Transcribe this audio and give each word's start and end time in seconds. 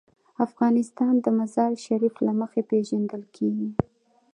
افغانستان 0.45 1.13
د 1.25 1.27
مزارشریف 1.39 2.15
له 2.25 2.31
مخې 2.39 2.61
پېژندل 2.69 3.23
کېږي. 3.35 3.69